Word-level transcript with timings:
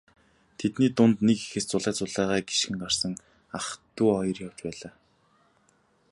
Тэдний 0.59 0.91
дунд 0.97 1.17
нэг 1.27 1.37
эхээс 1.45 1.65
зулай 1.69 1.93
зулайгаа 1.97 2.39
гишгэн 2.47 2.75
гарсан 2.81 3.13
ах 3.57 3.67
дүү 3.95 4.09
хоёр 4.17 4.37
явж 4.47 4.59
байлаа. 4.63 4.91